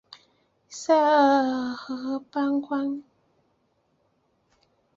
[0.67, 3.03] 塞尔河畔宽。